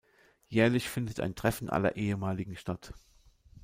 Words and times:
Jährlich 0.47 0.89
findet 0.89 1.19
ein 1.19 1.35
Treffen 1.35 1.69
aller 1.69 1.95
Ehemaligen 1.95 2.55
statt. 2.55 2.95